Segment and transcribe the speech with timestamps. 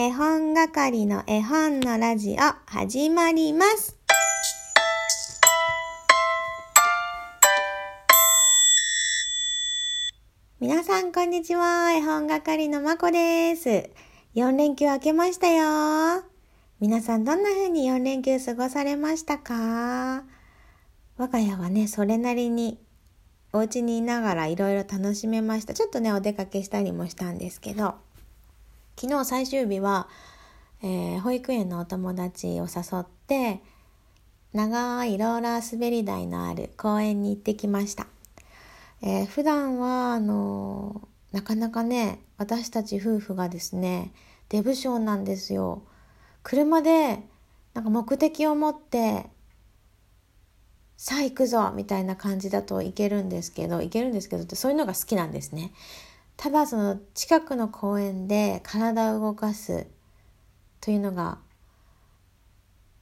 [0.00, 3.96] 絵本係の絵本のラジオ始まります。
[10.60, 11.90] 皆さんこんにちは。
[11.90, 13.90] 絵本係のまこです。
[14.36, 16.22] 4連休明けましたよ。
[16.78, 20.22] 皆さんどんな風に4連休過ごされましたか？
[21.16, 22.78] 我が家はね、それなりに
[23.52, 25.74] お家にいながらいろいろ楽しめました。
[25.74, 27.96] ちょっとね、お出かけしたりもしたんですけど、
[29.00, 30.08] 昨日最終日は、
[30.82, 33.60] えー、保育園のお友達を誘って、
[34.52, 38.08] 長いローラー滑り台のある公園に行ってきました。
[39.00, 44.12] えー、普段は、あのー、なかなかね、私たち夫婦がですね、
[44.48, 45.82] デブ症なんですよ。
[46.42, 47.22] 車で、
[47.74, 49.26] なんか目的を持って
[50.96, 55.70] さあ行くぞみたいな感じだといけるんですけどいけるんですけどってそういうのが好きなんですね
[56.38, 59.88] ただその近くの公園で体を動かす
[60.80, 61.38] というのが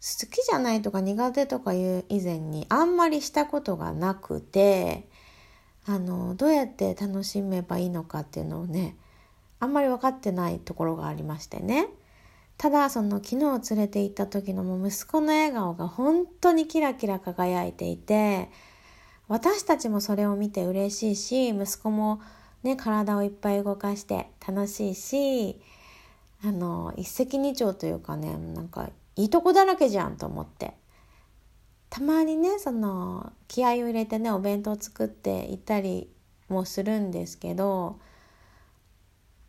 [0.00, 5.08] 好きじゃないとか苦手とかいう以前にあんまりしたことがなくて
[5.86, 8.96] あのどうやって楽しめばいいのかっていうのをね
[9.60, 11.88] あんまり分かってないところがありましてね。
[12.58, 18.50] ただその昨日連れて行った時のも息子の笑顔が本当にキラキラ輝いていて
[19.28, 22.20] 私たちもそれを見て嬉しいし息子も
[22.62, 25.60] ね体をいっぱい動かして楽しいし
[26.42, 30.74] あの一石二鳥というかねなんかいいとこだらけじゃんと思って
[31.90, 36.08] たまにねその気合を入れてねお弁当作って行ったり
[36.48, 37.98] もするんですけど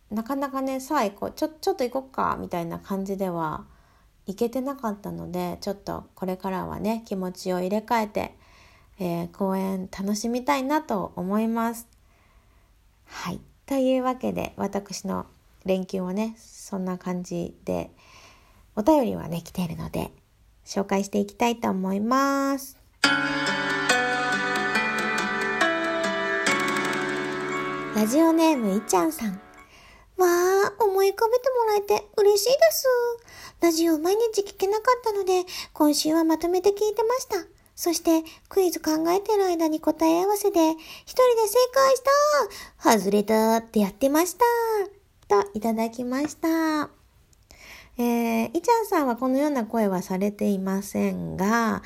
[0.10, 3.66] なかなかねさあ行こうちょちょっと行こっかみたいな感じでは
[4.28, 8.36] 行けてなかったのでちょっとこれからはね気持ちを入れ替えて、
[9.00, 11.91] えー、公演楽しみたいなと思います。
[13.12, 15.26] はいというわけで私の
[15.66, 17.92] 連休はねそんな感じで
[18.76, 20.12] お便りはね来ているので
[20.66, 22.78] 紹介していきたいと思います。
[27.94, 29.34] ラジオネームいちゃんさん。
[30.18, 32.88] わあ、思い浮かべてもらえて嬉しいです。
[33.60, 37.61] ラジオ毎日聞けなかったので、今週はまとめて聞いてました。
[37.82, 40.78] そして、クイズ考えてる間に答え合わせで、一
[41.14, 42.04] 人で正解し
[42.78, 44.46] た外れたってやってました
[45.28, 46.92] と、いただきました。
[47.98, 51.82] えー、いちゃんさんはこのような声はされていませんが、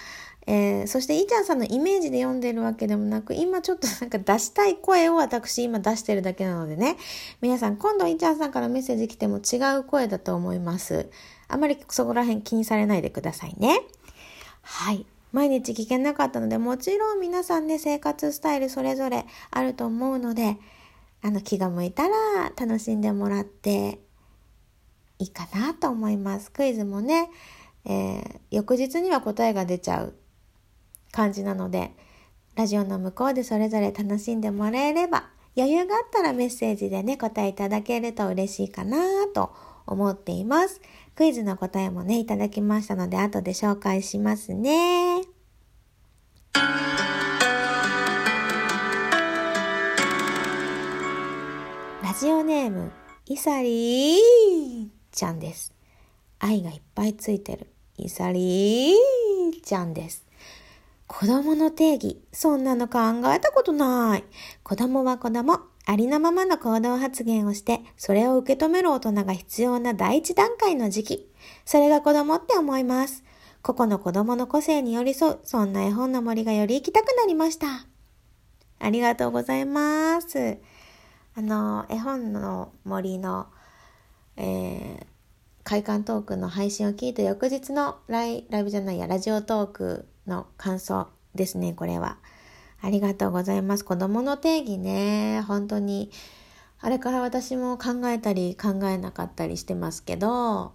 [0.47, 6.97] えー、そして、いちゃんさんのイメージで読んでるわけでもなく、今ちょっとなんか出したい声を私今出してるだけなのでね、
[7.39, 11.09] 皆さん今度いちゃんさんからメッセージ来ても違う声だと思います。
[11.47, 13.79] あまりそこら辺気にされないでくださいね。
[14.61, 15.05] はい。
[15.35, 20.55] 毎日聞けなかったので、もちろん皆さんね、生活スタイルそれぞれあると思うので、
[21.21, 23.99] あの気が向いたら楽しんでもらって
[25.19, 26.51] いいかなと思います。
[26.51, 27.29] クイズもね、
[27.83, 30.15] えー、翌日には答えが出ちゃう
[31.11, 31.91] 感じなので、
[32.55, 39.53] ラジオの向こうでそれぞれ楽しんでもらえれば、余裕があったらメッセージでね、答えいただけると嬉しいかなと
[39.85, 40.79] 思っています。
[41.15, 45.14] クイズの答えもね、いただきましたので、後で紹介しますね。
[52.17, 52.93] ジオネーム、
[53.25, 55.73] イサリーちゃんです。
[56.39, 57.67] 愛がいっぱいついてる。
[57.97, 60.25] イサリーちゃんです。
[61.07, 62.99] 子供の定義、そんなの考
[63.33, 64.23] えたことない。
[64.63, 71.31] 子供は子供、ありのままの行動発言をして、それを受け止める大人が必要な第一段階の時期。
[71.65, 73.25] それが子供って思います。
[73.61, 77.85] 個々の子供の個性に寄り添う、そんな絵本の森がより行きたくなりました。
[78.79, 80.59] ありがとうございます。
[81.37, 83.47] あの、絵本の森の、
[84.37, 85.05] えー、
[85.65, 92.19] 会館トークの配信を聞いた翌日のライライブじゃないや、ラジオトークの感想ですね、これは。
[92.81, 93.83] ありがとうございます。
[93.83, 96.09] 子供の定義ね、本当に、
[96.79, 100.71] あれから私も考えたり考えなかったりしてますけど、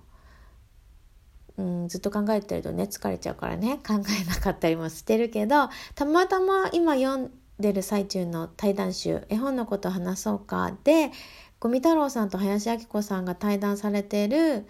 [1.57, 7.31] うん、ずっと考えてるとね、疲れちゃうからね、考えなかったりもしてるけど、たまたま今読ん
[7.61, 11.11] でる最中の対談集、絵本のこと話そうかで、
[11.59, 14.67] 五味太郎さんと林明子さんが対談されている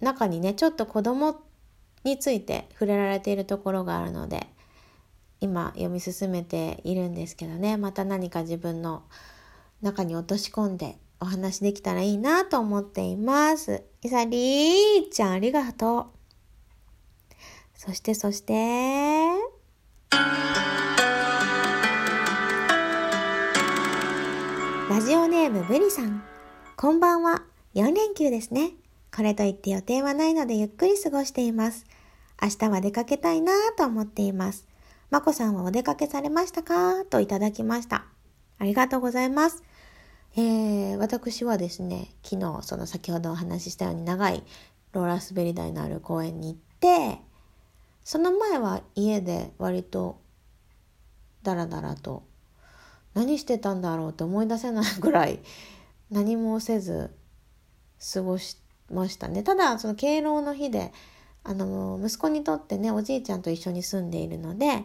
[0.00, 1.48] 中にね、ちょっと子供
[2.04, 4.46] について触れられているところがあるので
[5.40, 9.02] 今読み進めているんですけどねまた何か自分の
[9.82, 13.82] 中に落とし込んでお話できたらいいなと思っています。
[14.02, 16.06] いさりーちゃんありがとう。
[17.74, 18.54] そしてそして、
[25.48, 26.22] ネームブリさん。
[26.76, 27.42] こんばんは。
[27.74, 28.72] 4連休ですね。
[29.16, 31.86] これといって予定はないのでゆっくり過ごしています。
[32.42, 34.68] 明日は出かけたいなぁと思っています。
[35.08, 37.02] まこさんはお出かけされましたか？
[37.06, 38.04] といただきました。
[38.58, 39.62] ありがとうございます。
[40.36, 44.44] えー、私はですね、昨日、その先ほどお話ししたように長い
[44.92, 47.22] ローラー滑り台のある公園に行って、
[48.04, 50.20] その前は家で割と
[51.42, 52.24] ダラダラと
[53.18, 55.40] 何してたんだろうって思い出せないぐらい
[56.08, 57.10] 何もせず
[58.14, 58.56] 過ごし
[58.92, 59.42] ましたね。
[59.42, 60.92] ただ、その敬老の日で、
[61.42, 64.84] あの、息子にとってね、おじいちゃんと一緒に住んでいるので、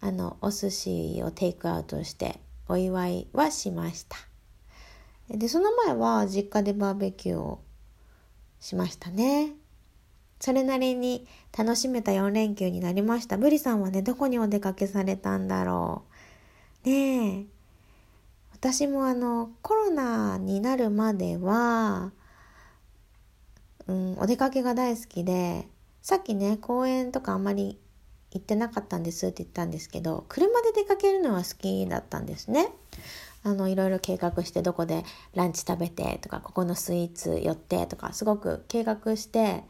[0.00, 4.16] あの、お寿司をテイクアウトしてお祝いはしました。
[5.28, 7.60] で、その前は実家でバーベキューを
[8.58, 9.52] しましたね。
[10.40, 13.38] それなりに楽しめた4連休になりました。
[13.38, 16.11] ブリさんはね、どこにお出かけされたんだろう。
[16.84, 17.46] ねえ。
[18.52, 22.12] 私もあの、コロナになるまでは、
[23.86, 25.68] うん、お出かけが大好きで、
[26.00, 27.78] さっきね、公園とかあんまり
[28.32, 32.72] 行ってなかったんですって言ったんですけど、車で出かけるのは好きだったんですね。
[33.44, 39.64] あの、いろいろ計画してどこでランチ食べてとか、ここのスイーツ寄ってとか、すごく計画して、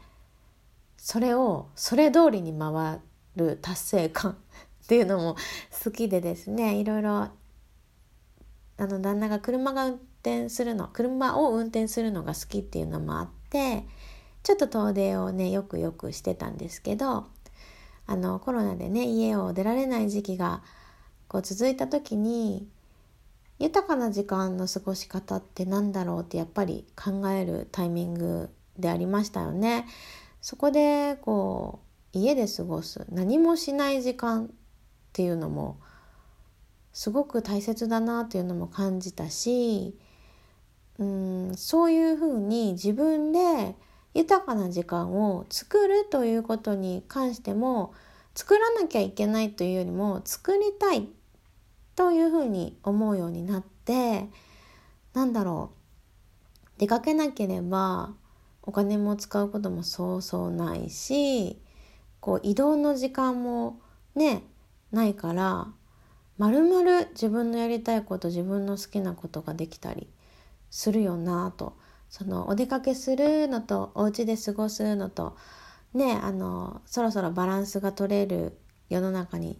[0.97, 2.99] それをそれ通りに回
[3.35, 4.37] る達成感
[4.83, 5.35] っていうのも
[5.83, 7.31] 好きでですね、いろいろ、あ
[8.79, 13.85] の、旦那が車が運転するの、車を運転するのが好きっていうのもあって、
[14.43, 17.27] ちょっと遠出をね、よくよくしてたんですけど、
[18.05, 20.61] あの、コロナでね、家を出られない時期が
[21.29, 22.67] こう続いた時に、
[23.59, 29.85] 豊かな時間の過ごし方って何だろうってやっぱり考えるタイミングでありましたよね。
[30.41, 31.79] そこでこ
[32.13, 34.53] う家で過ごす何もしない時間
[35.13, 35.77] っていうのも
[36.91, 39.95] すごく大切だなっていうのも感じたし
[40.97, 43.75] うんそういうふうに自分で
[44.15, 47.93] 豊かな時間を作るということに関しても
[48.33, 51.07] 作らなきゃいけないというよりも作りたい
[51.95, 54.27] というふうに思うようになって
[55.13, 55.71] なんだろ
[56.75, 58.13] う出かけなければ
[58.63, 61.61] お金も使うこともそうそうないし
[62.19, 63.79] こう移動の時間も
[64.15, 64.43] ね
[64.93, 65.67] ないから
[66.37, 70.07] まるまる自分のやりたいこと自分の好きなことができたり
[70.69, 71.77] するよなと。
[72.09, 75.35] そのお出かけするのとお家で過ごすのと
[75.95, 78.55] ねあのそろそろバランスが取れる
[78.87, 79.59] 世の中に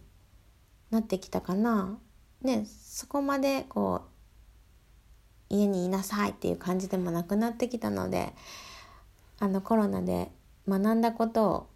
[0.92, 1.98] なってきたかな。
[2.42, 4.02] ね、そこまでこ
[5.50, 8.32] う家にいなさいっていう感じでもなくなってきたので
[9.40, 10.30] あのコロナで
[10.68, 11.66] 学んだことを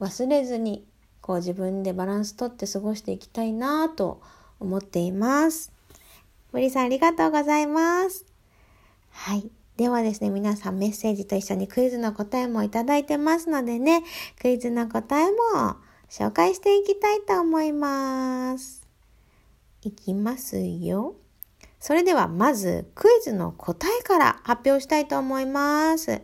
[0.00, 0.89] 忘れずに
[1.20, 4.20] こう自分でバランスとって過ごしていきたいなと
[4.58, 5.72] 思っています。
[6.52, 8.24] 森さんありがとうございます。
[9.10, 9.50] はい。
[9.76, 14.02] ではですね、皆さんメッセージと一緒にクイズの答えもいただいてますのでね、
[14.40, 15.76] クイズの答えも
[16.10, 18.86] 紹介していきたいと思います。
[19.82, 21.14] いきますよ。
[21.78, 26.20] それではまずクイズの答えから発表したいと思います。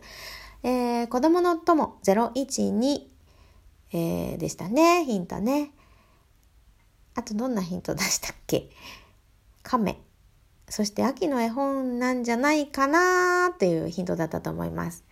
[0.63, 3.07] えー、子供の友012、
[3.93, 5.05] えー、でしたね。
[5.05, 5.71] ヒントね。
[7.15, 8.69] あとどんなヒント出したっけ？
[9.63, 9.99] 亀。
[10.69, 15.03] そして秋の絵本なんじゃないかなっていうヒントだったと思います。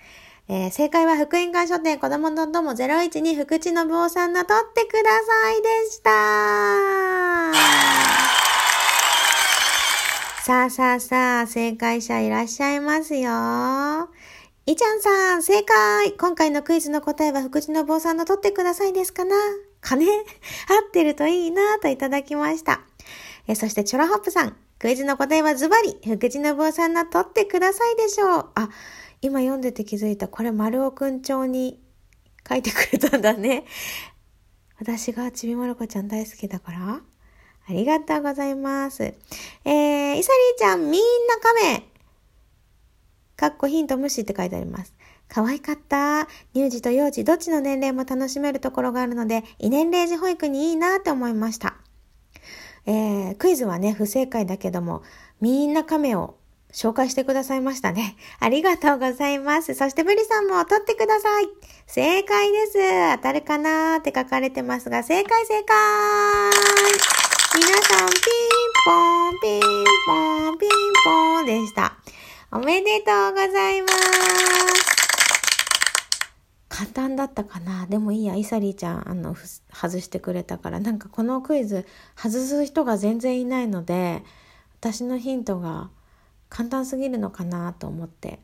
[0.47, 6.11] えー、正解は福音館書店子供の友012福地信夫さんの取ってくださいでした。
[10.43, 13.31] さあさあさあ、正解者いらっしゃいますよ。
[14.67, 19.35] いちゃんさん、正解今回のクイズの答えは福地の坊さんの取ってくださいですかな？
[19.79, 20.07] かね？
[20.67, 22.81] 合ってるといいなといただきました。
[23.47, 28.49] えそして、チョラホップさん、クイズの答えはズバリ、福地の坊さんの取ってくださいでしょう。
[28.55, 28.69] あ、
[29.21, 30.27] 今読んでて気づいた。
[30.27, 31.79] これ、丸尾くん帳に
[32.49, 33.65] 書いてくれたんだね。
[34.79, 37.01] 私がちびまる子ちゃん大好きだから
[37.67, 39.03] ありがとうございます。
[39.03, 41.94] えー、イサリーちゃん、みんな亀。
[43.37, 44.93] かっこヒント無視って書いてあります。
[45.27, 46.27] 可愛かった。
[46.53, 51.75] 乳児と幼児、どっちの年齢も楽しめるところがあるので、異年齢児保育にいいなって思いました。
[52.85, 55.01] えー、クイズはね、不正解だけども、
[55.41, 56.35] みんな亀を
[56.71, 58.15] 紹介してくださいましたね。
[58.39, 59.73] ありがとうございます。
[59.73, 61.47] そしてブリさんも取ってください。
[61.87, 63.15] 正解です。
[63.15, 65.75] 当たるかなーって書かれてますが、正解正解
[67.55, 68.19] 皆さん、ピン
[68.85, 69.61] ポン、ピン
[70.05, 70.69] ポン、ピン
[71.05, 71.95] ポンでした。
[72.55, 73.93] おめでとうございます。
[76.69, 77.85] 簡単だったかな？
[77.85, 79.35] でもいいや、イサリーちゃん、あの、
[79.73, 81.85] 外してくれたから、なんかこのクイズ、
[82.15, 84.23] 外す人が全然いないので、
[84.79, 85.89] 私のヒントが
[86.47, 88.39] 簡単すぎるのかなと思って、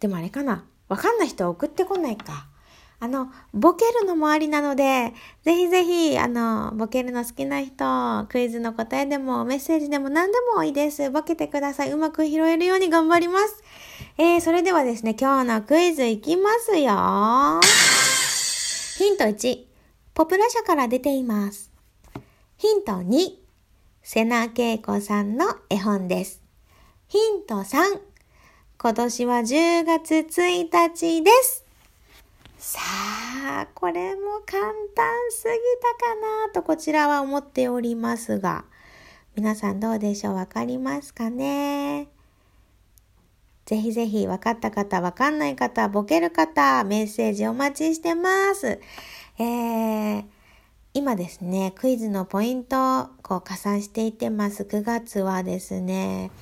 [0.00, 0.66] でもあれかな？
[0.88, 2.48] わかんない人は送ってこないか。
[2.98, 5.12] あの、ボケるのもありなので、
[5.42, 11.10] ぜひぜひ、あの、ボケるの好きな人、クイズの答えでもメッセージでも何でもいいです。
[11.10, 11.92] ボケてください。
[11.92, 13.62] うまく拾えるように頑張ります。
[14.16, 17.60] えー、それではですね、今日のクイズいきますよ。
[18.96, 19.64] ヒント1、
[20.14, 21.70] ポプラ社から出ています。
[22.56, 23.32] ヒント2、
[24.02, 26.40] 瀬名恵子さんの絵本です。
[27.08, 28.00] ヒント3、
[28.78, 31.65] 今年は10月1日です。
[32.68, 34.60] さあ、これも簡
[34.92, 36.16] 単すぎたか
[36.48, 38.64] なとこちらは思っておりますが、
[39.36, 40.34] 皆さんどうでしょう？
[40.34, 42.08] わかりますかね？
[43.66, 48.80] ぜひぜひ分かった方、分かんない方、ボケる方、メッセージお待ちしてます。
[49.38, 50.24] えー、
[50.92, 54.64] 今ですね、クイズのポイントをこう加算していってます。
[54.64, 56.32] 9月はですね、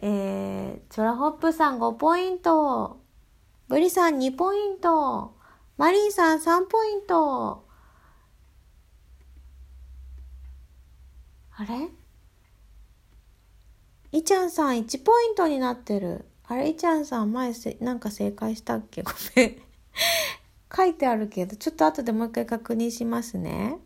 [0.00, 2.98] えー、チョラホップさん5ポイント、
[3.68, 5.40] ブリさん2ポイント、
[5.76, 7.64] マリーさん3ポイント。
[11.56, 11.88] あれ？
[14.12, 16.26] いちゃんさん1ポイントになってる。
[16.44, 19.02] あれ、いちゃんさん前せ、なんか正解したっけ？
[19.02, 19.56] ごめん。
[20.74, 23.78] 書いてあるけど、ちょっと後でもう一回確認しますね。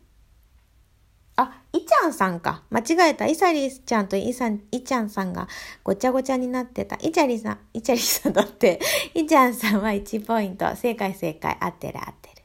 [1.87, 2.65] ちゃんさんか。
[2.71, 3.27] 間違えた。
[3.27, 5.49] いさりちゃんといさん、いちゃんさんが
[5.83, 6.97] ごちゃごちゃになってた。
[6.97, 8.81] いちゃりさん、いちゃりさんだって。
[9.15, 10.77] いちゃんさんは1ポイント。
[10.77, 11.57] 正解正解。
[11.59, 12.43] 合ってる合ってる。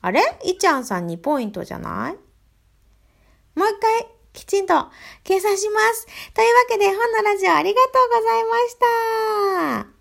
[0.00, 0.22] あれ？
[0.44, 2.12] いちゃんさん2ポイントじゃない？
[3.58, 4.88] もう一回きちんと
[5.24, 6.06] 計算します。
[6.32, 9.91] というわけで本のラジオありがとうございました。